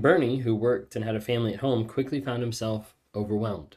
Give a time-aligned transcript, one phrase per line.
[0.00, 3.76] Bernie, who worked and had a family at home, quickly found himself overwhelmed.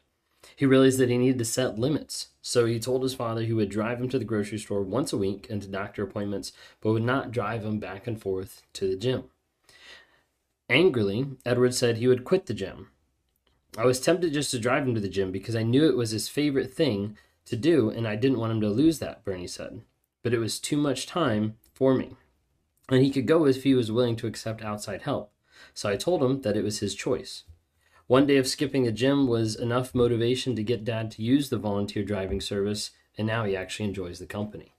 [0.55, 3.70] He realized that he needed to set limits, so he told his father he would
[3.70, 6.51] drive him to the grocery store once a week and to doctor appointments,
[6.81, 9.25] but would not drive him back and forth to the gym.
[10.70, 12.89] Angrily, Edward said he would quit the gym.
[13.77, 16.11] I was tempted just to drive him to the gym because I knew it was
[16.11, 19.82] his favorite thing to do and I didn't want him to lose that, Bernie said.
[20.23, 22.16] But it was too much time for me.
[22.89, 25.32] And he could go if he was willing to accept outside help.
[25.73, 27.43] So I told him that it was his choice.
[28.07, 31.57] One day of skipping the gym was enough motivation to get dad to use the
[31.57, 34.75] volunteer driving service, and now he actually enjoys the company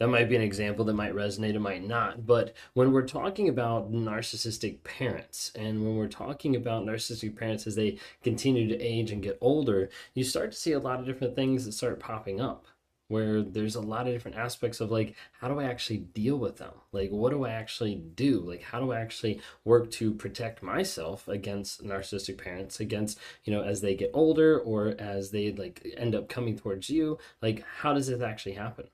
[0.00, 2.26] that might be an example that might resonate, it might not.
[2.26, 7.74] But when we're talking about narcissistic parents, and when we're talking about narcissistic parents as
[7.74, 11.36] they continue to age and get older, you start to see a lot of different
[11.36, 12.64] things that start popping up
[13.10, 16.56] where there's a lot of different aspects of like how do i actually deal with
[16.58, 20.62] them like what do i actually do like how do i actually work to protect
[20.62, 25.86] myself against narcissistic parents against you know as they get older or as they like
[25.96, 28.86] end up coming towards you like how does this actually happen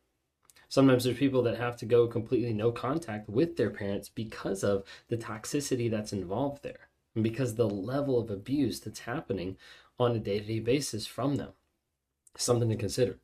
[0.68, 4.82] Sometimes there's people that have to go completely no contact with their parents because of
[5.06, 9.56] the toxicity that's involved there and because the level of abuse that's happening
[9.98, 11.52] on a day to day basis from them.
[12.36, 13.18] Something to consider.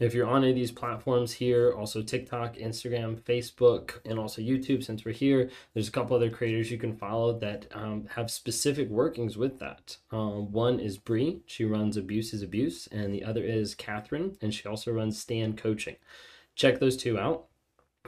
[0.00, 4.82] If you're on any of these platforms here, also TikTok, Instagram, Facebook, and also YouTube,
[4.82, 8.88] since we're here, there's a couple other creators you can follow that um, have specific
[8.88, 9.98] workings with that.
[10.10, 14.54] Um, one is Bree, she runs Abuse is Abuse, and the other is Catherine, and
[14.54, 15.96] she also runs Stand Coaching.
[16.54, 17.48] Check those two out.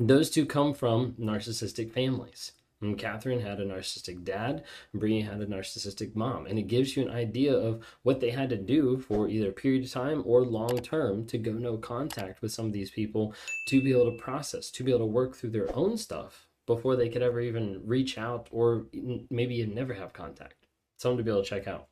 [0.01, 2.53] Those two come from narcissistic families.
[2.83, 6.47] And Catherine had a narcissistic dad, Bree had a narcissistic mom.
[6.47, 9.53] And it gives you an idea of what they had to do for either a
[9.53, 13.35] period of time or long term to go no contact with some of these people
[13.69, 16.97] to be able to process, to be able to work through their own stuff before
[16.97, 18.87] they could ever even reach out or
[19.31, 20.67] maybe never have contact.
[20.97, 21.89] Something to be able to check out.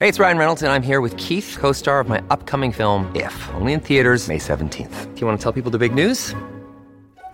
[0.00, 3.10] Hey, it's Ryan Reynolds, and I'm here with Keith, co star of my upcoming film,
[3.14, 5.14] If, only in theaters, May 17th.
[5.14, 6.34] Do you want to tell people the big news?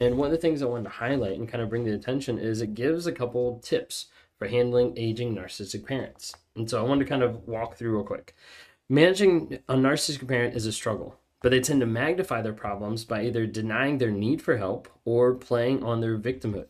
[0.00, 2.38] And one of the things I wanted to highlight and kind of bring the attention
[2.38, 4.06] is it gives a couple tips
[4.38, 6.34] for handling aging narcissistic parents.
[6.54, 8.34] And so I wanted to kind of walk through real quick.
[8.88, 13.22] Managing a narcissistic parent is a struggle, but they tend to magnify their problems by
[13.22, 16.66] either denying their need for help or playing on their victimhood.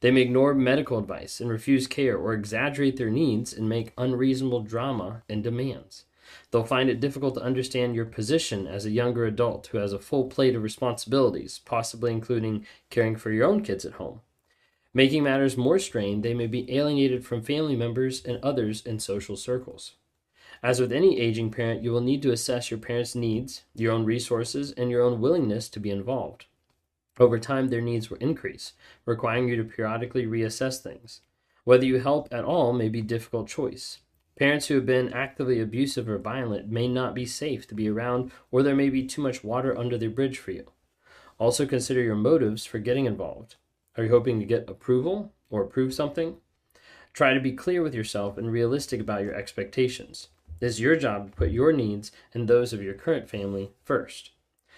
[0.00, 4.62] They may ignore medical advice and refuse care or exaggerate their needs and make unreasonable
[4.62, 6.04] drama and demands.
[6.50, 9.98] They'll find it difficult to understand your position as a younger adult who has a
[9.98, 14.20] full plate of responsibilities, possibly including caring for your own kids at home.
[14.94, 19.36] Making matters more strained, they may be alienated from family members and others in social
[19.36, 19.92] circles.
[20.62, 24.04] As with any aging parent, you will need to assess your parent's needs, your own
[24.04, 26.46] resources, and your own willingness to be involved.
[27.18, 28.72] Over time, their needs will increase,
[29.04, 31.20] requiring you to periodically reassess things.
[31.64, 33.98] Whether you help at all may be a difficult choice.
[34.38, 38.30] Parents who have been actively abusive or violent may not be safe to be around,
[38.50, 40.70] or there may be too much water under the bridge for you.
[41.38, 43.56] Also, consider your motives for getting involved.
[43.96, 46.36] Are you hoping to get approval or prove something?
[47.14, 50.28] Try to be clear with yourself and realistic about your expectations.
[50.60, 54.32] It is your job to put your needs and those of your current family first.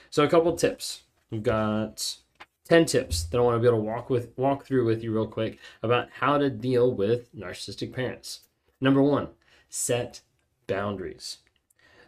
[0.08, 1.02] So, a couple tips.
[1.32, 2.16] We've got
[2.68, 5.12] 10 tips that I want to be able to walk with walk through with you
[5.12, 8.40] real quick about how to deal with narcissistic parents.
[8.80, 9.28] Number 1,
[9.68, 10.20] set
[10.66, 11.38] boundaries.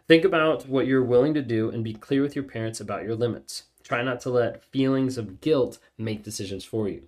[0.07, 3.15] Think about what you're willing to do and be clear with your parents about your
[3.15, 3.63] limits.
[3.83, 7.03] Try not to let feelings of guilt make decisions for you.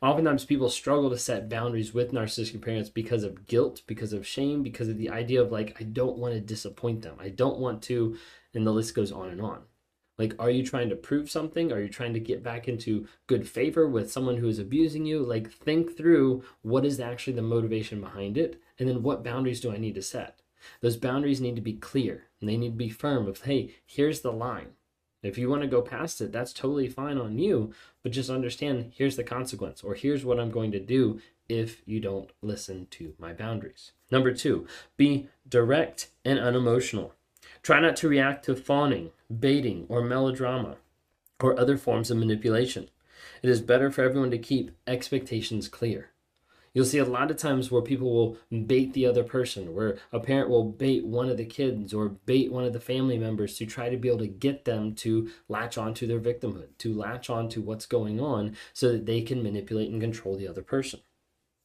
[0.00, 4.62] Oftentimes, people struggle to set boundaries with narcissistic parents because of guilt, because of shame,
[4.62, 7.16] because of the idea of like, I don't want to disappoint them.
[7.18, 8.16] I don't want to,
[8.54, 9.62] and the list goes on and on.
[10.18, 11.72] Like, are you trying to prove something?
[11.72, 15.20] Are you trying to get back into good favor with someone who is abusing you?
[15.22, 19.72] Like, think through what is actually the motivation behind it, and then what boundaries do
[19.72, 20.40] I need to set?
[20.80, 24.20] Those boundaries need to be clear and they need to be firm of, hey, here's
[24.20, 24.70] the line.
[25.22, 27.72] If you want to go past it, that's totally fine on you,
[28.02, 31.98] but just understand here's the consequence, or here's what I'm going to do if you
[31.98, 33.92] don't listen to my boundaries.
[34.10, 34.66] Number two,
[34.96, 37.14] be direct and unemotional.
[37.62, 40.76] Try not to react to fawning, baiting, or melodrama,
[41.40, 42.88] or other forms of manipulation.
[43.42, 46.10] It is better for everyone to keep expectations clear.
[46.74, 50.20] You'll see a lot of times where people will bait the other person, where a
[50.20, 53.66] parent will bait one of the kids or bait one of the family members to
[53.66, 57.62] try to be able to get them to latch onto their victimhood, to latch onto
[57.62, 61.00] what's going on so that they can manipulate and control the other person.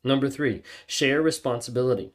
[0.03, 2.13] Number three, share responsibility.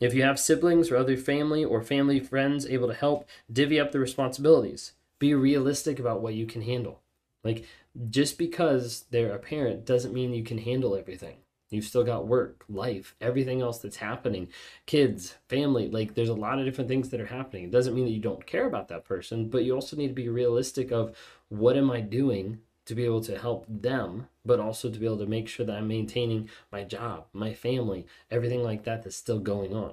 [0.00, 3.92] If you have siblings or other family or family friends able to help, divvy up
[3.92, 4.92] the responsibilities.
[5.18, 7.00] Be realistic about what you can handle.
[7.42, 7.64] Like,
[8.10, 11.38] just because they're a parent doesn't mean you can handle everything.
[11.70, 14.48] You've still got work, life, everything else that's happening,
[14.86, 15.90] kids, family.
[15.90, 17.64] Like there's a lot of different things that are happening.
[17.64, 20.14] It doesn't mean that you don't care about that person, but you also need to
[20.14, 21.14] be realistic of
[21.48, 25.18] what am I doing to be able to help them, but also to be able
[25.18, 29.38] to make sure that I'm maintaining my job, my family, everything like that that's still
[29.38, 29.92] going on.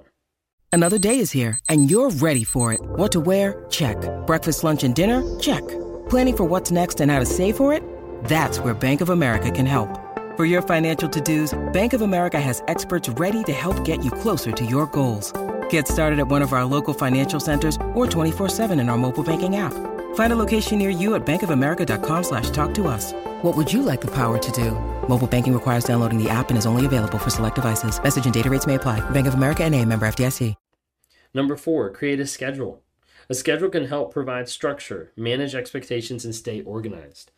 [0.72, 2.80] Another day is here and you're ready for it.
[2.82, 3.64] What to wear?
[3.70, 3.96] Check.
[4.26, 5.22] Breakfast, lunch, and dinner?
[5.38, 5.62] Check.
[6.08, 7.82] Planning for what's next and how to save for it?
[8.24, 9.88] That's where Bank of America can help.
[10.36, 14.52] For your financial to-dos, Bank of America has experts ready to help get you closer
[14.52, 15.32] to your goals.
[15.68, 19.56] Get started at one of our local financial centers or 24-7 in our mobile banking
[19.56, 19.74] app.
[20.16, 23.12] Find a location near you at bankofamerica.com slash talk to us.
[23.42, 24.72] What would you like the power to do?
[25.08, 28.02] Mobile banking requires downloading the app and is only available for select devices.
[28.02, 29.00] Message and data rates may apply.
[29.10, 30.54] Bank of America and a member FDIC.
[31.34, 32.82] Number four, create a schedule.
[33.28, 37.30] A schedule can help provide structure, manage expectations, and stay organized.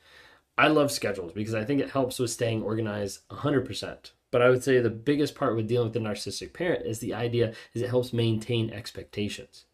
[0.57, 4.13] I love schedules because I think it helps with staying organized 100%.
[4.31, 7.13] But I would say the biggest part with dealing with a narcissistic parent is the
[7.13, 9.65] idea is it helps maintain expectations.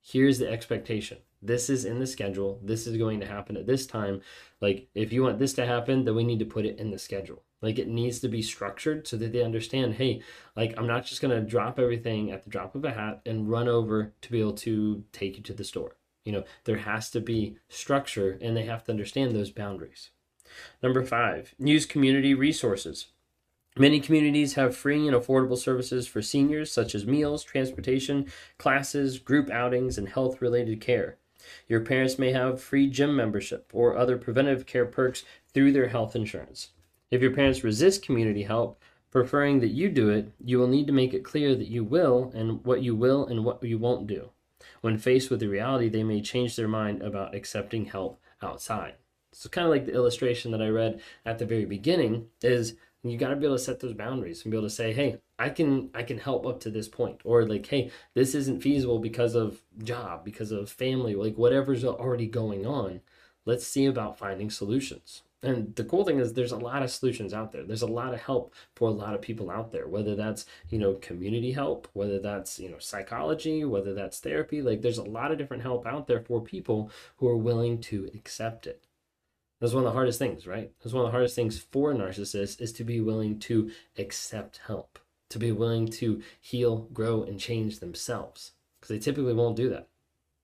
[0.00, 1.18] Here's the expectation.
[1.40, 2.60] This is in the schedule.
[2.62, 4.20] This is going to happen at this time.
[4.60, 6.98] Like if you want this to happen, then we need to put it in the
[6.98, 7.42] schedule.
[7.60, 10.22] Like it needs to be structured so that they understand, hey,
[10.56, 13.48] like I'm not just going to drop everything at the drop of a hat and
[13.48, 15.96] run over to be able to take you to the store.
[16.24, 20.10] You know, there has to be structure and they have to understand those boundaries.
[20.82, 23.06] Number five, use community resources.
[23.76, 28.26] Many communities have free and affordable services for seniors, such as meals, transportation,
[28.58, 31.16] classes, group outings, and health related care.
[31.68, 36.14] Your parents may have free gym membership or other preventive care perks through their health
[36.16, 36.70] insurance.
[37.10, 38.80] If your parents resist community help,
[39.10, 42.30] preferring that you do it, you will need to make it clear that you will
[42.34, 44.30] and what you will and what you won't do.
[44.80, 48.94] When faced with the reality, they may change their mind about accepting help outside.
[49.32, 52.74] So kind of like the illustration that I read at the very beginning is
[53.10, 55.18] you got to be able to set those boundaries and be able to say, "Hey,
[55.38, 58.98] I can I can help up to this point," or like, "Hey, this isn't feasible
[58.98, 63.00] because of job, because of family, like whatever's already going on.
[63.44, 67.32] Let's see about finding solutions." And the cool thing is there's a lot of solutions
[67.32, 67.62] out there.
[67.62, 70.78] There's a lot of help for a lot of people out there, whether that's, you
[70.78, 75.30] know, community help, whether that's, you know, psychology, whether that's therapy, like there's a lot
[75.30, 78.87] of different help out there for people who are willing to accept it.
[79.60, 80.70] That's one of the hardest things, right?
[80.82, 84.98] That's one of the hardest things for narcissists is to be willing to accept help,
[85.30, 88.52] to be willing to heal, grow, and change themselves.
[88.78, 89.88] Because they typically won't do that.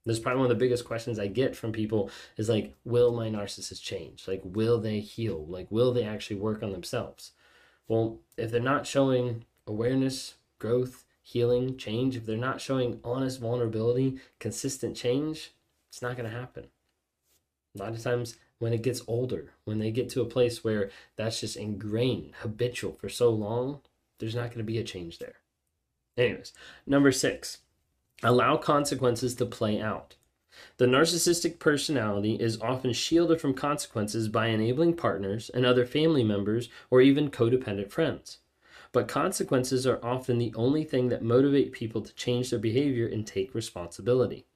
[0.07, 3.29] That's probably one of the biggest questions I get from people is like, will my
[3.31, 4.29] narcissist change?
[4.29, 5.47] Like, will they heal?
[5.47, 7.33] Like, will they actually work on themselves?
[7.89, 14.19] Well, if they're not showing awareness, growth, healing, change, if they're not showing honest vulnerability,
[14.41, 15.53] consistent change,
[15.89, 16.67] it's not going to happen.
[17.75, 20.91] A lot of times when it gets older, when they get to a place where
[21.17, 23.83] that's just ingrained, habitual for so long,
[24.19, 25.35] there's not going to be a change there.
[26.17, 26.55] Anyways,
[26.87, 27.59] number six,
[28.23, 30.17] allow consequences to play out.
[30.79, 36.71] The narcissistic personality is often shielded from consequences by enabling partners and other family members
[36.91, 38.39] or even codependent friends.
[38.93, 43.27] But consequences are often the only thing that motivate people to change their behavior and
[43.27, 44.47] take responsibility.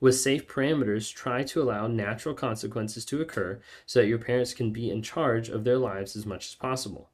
[0.00, 4.70] With safe parameters, try to allow natural consequences to occur so that your parents can
[4.70, 7.10] be in charge of their lives as much as possible.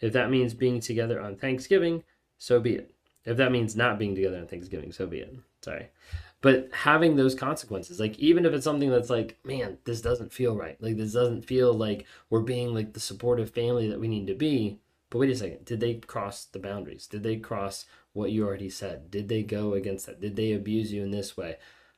[0.00, 2.04] If that means being together on Thanksgiving,
[2.38, 2.94] so be it.
[3.24, 5.34] If that means not being together on Thanksgiving, so be it.
[5.60, 5.88] Sorry.
[6.40, 10.56] But having those consequences, like even if it's something that's like, man, this doesn't feel
[10.56, 10.80] right.
[10.80, 14.34] Like this doesn't feel like we're being like the supportive family that we need to
[14.34, 14.78] be.
[15.10, 17.06] But wait a second, did they cross the boundaries?
[17.06, 19.10] Did they cross what you already said?
[19.10, 20.20] Did they go against that?
[20.20, 21.56] Did they abuse you in this way?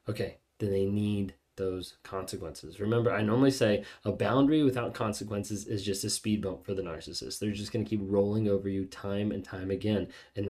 [0.09, 2.81] Okay, then they need those consequences.
[2.81, 6.83] Remember, I normally say a boundary without consequences is just a speed bump for the
[6.83, 7.39] narcissist.
[7.39, 10.09] They're just going to keep rolling over you time and time again.
[10.35, 10.49] And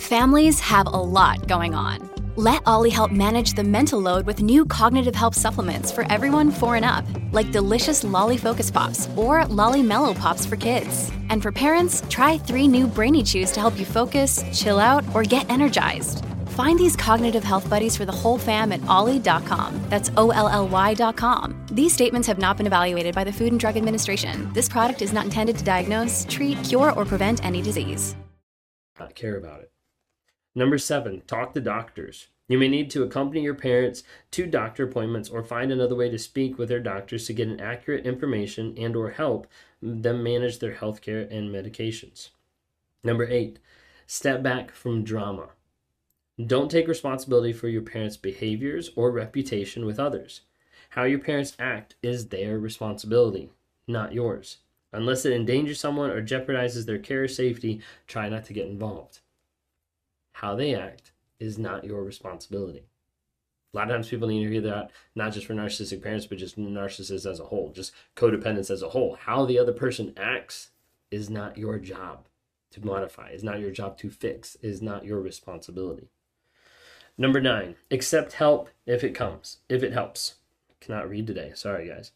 [0.00, 2.10] families have a lot going on.
[2.36, 6.76] Let OLLY help manage the mental load with new cognitive help supplements for everyone 4
[6.76, 11.12] and up, like delicious Lolly Focus Pops or Lolly Mellow Pops for kids.
[11.30, 15.22] And for parents, try 3 new Brainy Chews to help you focus, chill out, or
[15.22, 16.24] get energized.
[16.54, 19.80] Find these cognitive health buddies for the whole fam at olly.com.
[19.88, 21.66] That's O L L Y.com.
[21.72, 24.52] These statements have not been evaluated by the Food and Drug Administration.
[24.52, 28.14] This product is not intended to diagnose, treat, cure, or prevent any disease.
[29.00, 29.72] not care about it.
[30.54, 32.28] Number seven, talk to doctors.
[32.46, 36.18] You may need to accompany your parents to doctor appointments or find another way to
[36.20, 39.48] speak with their doctors to get an accurate information and or help
[39.82, 42.28] them manage their health care and medications.
[43.02, 43.58] Number 8,
[44.06, 45.48] step back from drama.
[46.44, 50.40] Don't take responsibility for your parents' behaviors or reputation with others.
[50.90, 53.50] How your parents act is their responsibility,
[53.86, 54.58] not yours.
[54.92, 59.20] Unless it endangers someone or jeopardizes their care or safety, try not to get involved.
[60.32, 62.82] How they act is not your responsibility.
[63.72, 66.38] A lot of times people need to hear that, not just for narcissistic parents, but
[66.38, 69.14] just narcissists as a whole, just codependence as a whole.
[69.20, 70.70] How the other person acts
[71.12, 72.26] is not your job
[72.72, 76.08] to modify, is not your job to fix, is not your responsibility.
[77.16, 80.34] Number nine, accept help if it comes, if it helps.
[80.80, 81.52] Cannot read today.
[81.54, 82.10] Sorry, guys.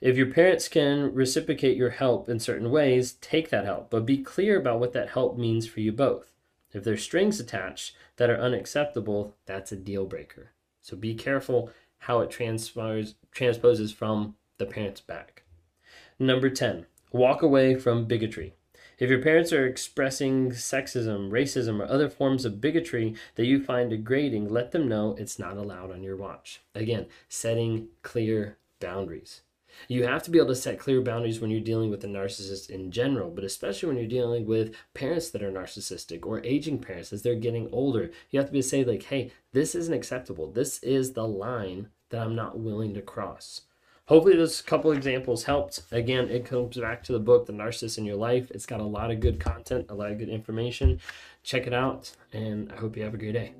[0.00, 4.18] If your parents can reciprocate your help in certain ways, take that help, but be
[4.18, 6.32] clear about what that help means for you both.
[6.72, 10.52] If there's strings attached that are unacceptable, that's a deal breaker.
[10.82, 15.42] So be careful how it transpires, transposes from the parent's back.
[16.18, 18.54] Number 10, walk away from bigotry.
[18.98, 23.90] If your parents are expressing sexism, racism, or other forms of bigotry that you find
[23.90, 26.62] degrading, let them know it's not allowed on your watch.
[26.74, 29.42] Again, setting clear boundaries.
[29.86, 32.70] You have to be able to set clear boundaries when you're dealing with a narcissist
[32.70, 37.12] in general, but especially when you're dealing with parents that are narcissistic or aging parents
[37.12, 38.10] as they're getting older.
[38.30, 40.50] You have to be able to say, like, hey, this isn't acceptable.
[40.50, 43.60] This is the line that I'm not willing to cross.
[44.08, 45.82] Hopefully, those couple examples helped.
[45.92, 48.50] Again, it comes back to the book, The Narcissist in Your Life.
[48.52, 50.98] It's got a lot of good content, a lot of good information.
[51.42, 53.52] Check it out, and I hope you have a great day.